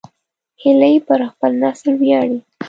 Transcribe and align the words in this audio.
هیلۍ 0.61 0.95
پر 1.07 1.19
خپل 1.31 1.51
نسل 1.63 1.87
ویاړي 2.01 2.39